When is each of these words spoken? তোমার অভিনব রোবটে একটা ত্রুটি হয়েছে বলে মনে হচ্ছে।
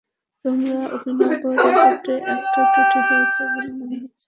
তোমার 0.45 0.83
অভিনব 0.95 1.19
রোবটে 1.55 2.13
একটা 2.33 2.61
ত্রুটি 2.71 2.99
হয়েছে 3.07 3.41
বলে 3.53 3.71
মনে 3.79 3.95
হচ্ছে। 3.95 4.19